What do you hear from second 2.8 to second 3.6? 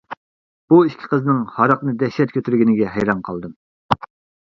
ھەيران قالدىم.